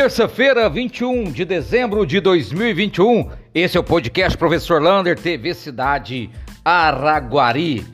[0.00, 3.32] Terça-feira, 21 de dezembro de 2021.
[3.52, 6.30] Esse é o podcast Professor Lander, TV Cidade
[6.64, 7.84] Araguari.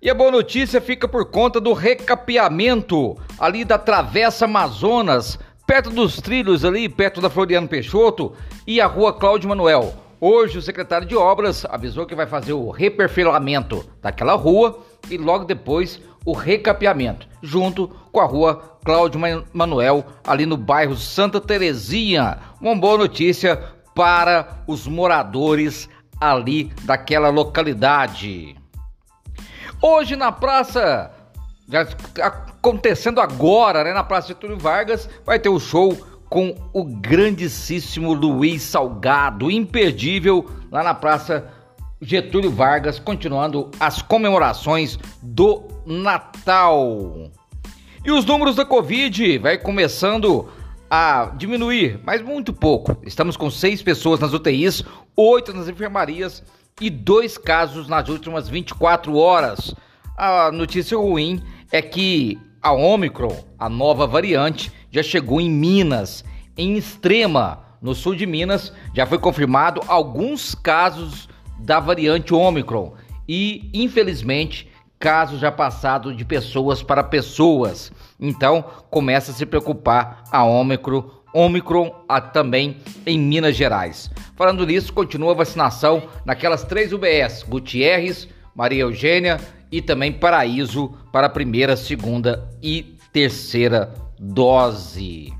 [0.00, 5.36] E a boa notícia fica por conta do recapeamento ali da Travessa Amazonas,
[5.66, 8.34] perto dos trilhos ali, perto da Floriano Peixoto
[8.64, 9.92] e a Rua Cláudio Manuel.
[10.20, 14.78] Hoje o secretário de Obras avisou que vai fazer o reperfilamento daquela rua
[15.10, 19.20] e logo depois o recapeamento, junto com a rua Cláudio
[19.52, 22.38] Manuel, ali no bairro Santa Terezinha.
[22.60, 23.56] Uma boa notícia
[23.94, 25.88] para os moradores
[26.20, 28.56] ali daquela localidade.
[29.80, 31.10] Hoje na praça,
[32.20, 35.96] acontecendo agora, né, na Praça Getúlio Vargas, vai ter o show
[36.28, 41.48] com o grandíssimo Luiz Salgado, imperdível, lá na Praça
[42.00, 47.30] Getúlio Vargas, continuando as comemorações do Natal.
[48.04, 50.46] E os números da Covid vai começando
[50.90, 52.98] a diminuir, mas muito pouco.
[53.04, 54.84] Estamos com seis pessoas nas UTIs,
[55.16, 56.42] oito nas enfermarias
[56.78, 59.74] e dois casos nas últimas 24 horas.
[60.14, 66.22] A notícia ruim é que a Omicron, a nova variante, já chegou em Minas,
[66.54, 72.94] em Extrema, no sul de Minas, já foi confirmado alguns casos da variante Omicron
[73.26, 77.92] e, infelizmente, casos já passados de pessoas para pessoas.
[78.18, 84.10] Então, começa a se preocupar a Omicron, Omicron a, também em Minas Gerais.
[84.36, 91.26] Falando nisso, continua a vacinação naquelas três UBS, Gutierrez, Maria Eugênia e também Paraíso para
[91.26, 95.32] a primeira, segunda e terceira dose.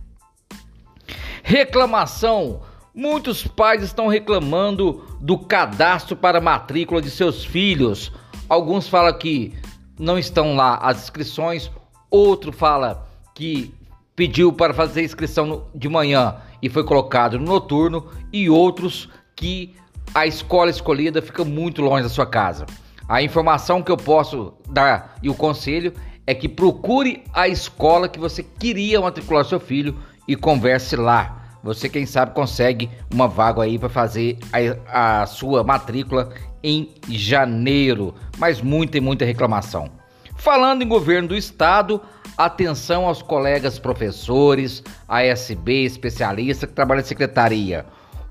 [1.43, 2.61] Reclamação
[3.01, 8.11] Muitos pais estão reclamando do cadastro para matrícula de seus filhos.
[8.49, 9.53] Alguns falam que
[9.99, 11.71] não estão lá as inscrições,
[12.11, 13.75] outro fala que
[14.17, 19.77] pediu para fazer inscrição de manhã e foi colocado no noturno, e outros que
[20.15, 22.67] a escola escolhida fica muito longe da sua casa.
[23.09, 25.93] A informação que eu posso dar e o conselho
[26.27, 31.38] é que procure a escola que você queria matricular seu filho e converse lá
[31.75, 36.31] você quem sabe consegue uma vaga aí para fazer a, a, sua matrícula
[36.63, 39.91] em janeiro, mas muita e muita reclamação.
[40.37, 42.01] Falando em governo do estado,
[42.37, 47.85] atenção aos colegas professores, ASB, especialista que trabalha na secretaria.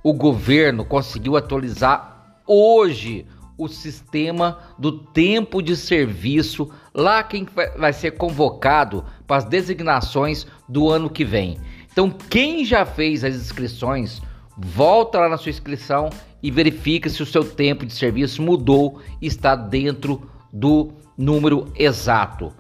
[0.03, 3.25] O governo conseguiu atualizar hoje
[3.57, 10.89] o sistema do tempo de serviço lá quem vai ser convocado para as designações do
[10.89, 11.57] ano que vem.
[11.97, 14.22] Então, quem já fez as inscrições,
[14.56, 16.12] volta lá na sua inscrição
[16.44, 22.53] e verifica se o seu tempo de serviço mudou e está dentro do número exato.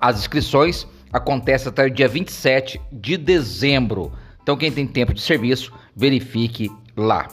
[0.00, 4.12] As inscrições acontecem até o dia 27 de dezembro.
[4.42, 7.28] Então, quem tem tempo de serviço, verifique lá.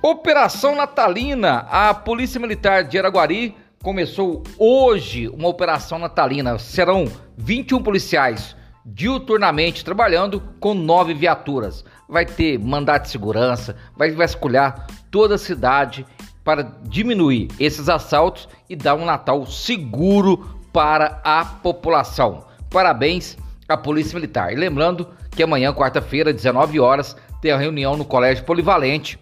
[0.00, 1.66] Operação Natalina.
[1.70, 6.58] A Polícia Militar de Araguari começou hoje uma operação natalina.
[6.58, 7.04] Serão
[7.36, 11.84] 21 policiais diuturnamente trabalhando com nove viaturas.
[12.08, 16.06] Vai ter mandato de segurança, vai vasculhar toda a cidade
[16.44, 22.44] para diminuir esses assaltos e dar um Natal seguro para a população.
[22.68, 24.52] Parabéns à Polícia Militar.
[24.52, 29.18] E lembrando que amanhã, quarta-feira, 19 horas, tem a reunião no Colégio Polivalente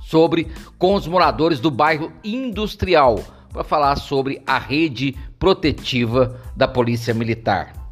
[0.00, 0.46] sobre
[0.78, 3.18] com os moradores do bairro Industrial
[3.52, 7.85] para falar sobre a rede protetiva da Polícia Militar.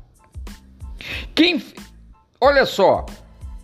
[1.35, 1.63] Quem.
[2.41, 3.07] Olha só,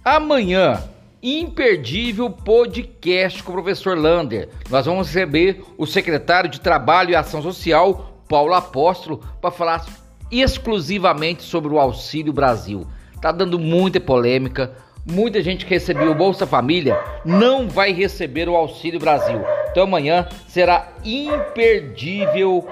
[0.05, 0.83] amanhã,
[1.23, 4.49] imperdível podcast com o professor Lander.
[4.71, 9.85] Nós vamos receber o secretário de Trabalho e Ação Social, Paulo Apóstolo, para falar
[10.31, 12.87] exclusivamente sobre o Auxílio Brasil.
[13.21, 14.73] Tá dando muita polêmica.
[15.05, 19.41] Muita gente que recebeu o Bolsa Família não vai receber o Auxílio Brasil.
[19.71, 22.67] Então amanhã será imperdível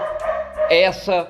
[0.71, 1.27] essa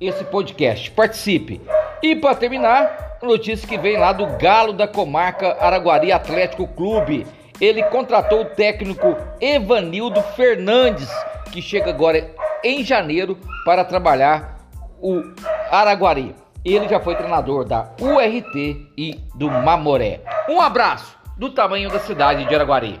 [0.00, 0.90] esse podcast.
[0.90, 1.60] Participe.
[2.02, 7.26] E para terminar, notícia que vem lá do Galo da Comarca Araguari Atlético Clube.
[7.60, 11.10] Ele contratou o técnico Evanildo Fernandes,
[11.52, 13.36] que chega agora em janeiro
[13.66, 14.56] para trabalhar
[14.98, 15.22] o
[15.70, 16.34] Araguari.
[16.64, 18.54] Ele já foi treinador da URT
[18.96, 20.22] e do Mamoré.
[20.48, 22.98] Um abraço do tamanho da cidade de Araguari.